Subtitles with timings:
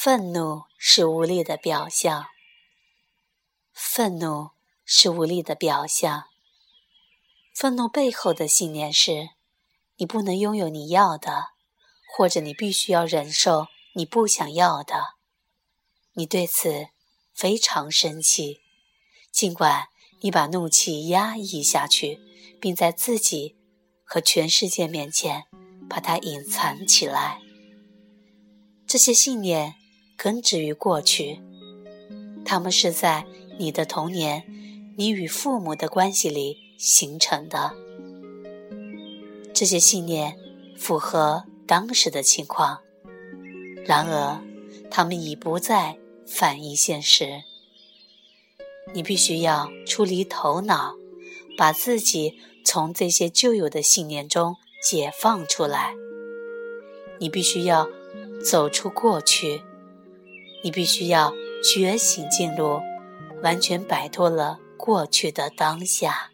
[0.00, 2.26] 愤怒是无力的表象。
[3.72, 4.50] 愤怒
[4.84, 6.26] 是无力的表象。
[7.52, 9.30] 愤怒背后的信念是：
[9.96, 11.46] 你不能拥有你要的，
[12.14, 15.16] 或者你必须要忍受你不想要的。
[16.12, 16.90] 你对此
[17.34, 18.60] 非常生气，
[19.32, 19.88] 尽管
[20.20, 22.20] 你把怒气压抑下去，
[22.60, 23.56] 并在自己
[24.04, 25.46] 和全世界面前
[25.90, 27.40] 把它隐藏起来。
[28.86, 29.74] 这些信念
[30.18, 31.40] 根植于过去，
[32.44, 33.24] 它们是在
[33.56, 34.42] 你的童年、
[34.96, 37.72] 你与父母的关系里形成的。
[39.54, 40.36] 这些信念
[40.76, 42.80] 符合当时的情况，
[43.86, 44.42] 然而
[44.90, 45.96] 它们已不再
[46.26, 47.44] 反映现实。
[48.92, 50.96] 你必须要出离头脑，
[51.56, 55.94] 把自己从这些旧有的信念中解放出来。
[57.20, 57.88] 你必须要。
[58.44, 59.62] 走出过去，
[60.62, 61.32] 你必须要
[61.62, 62.80] 觉醒进入
[63.42, 66.30] 完全摆脱了过去的当下。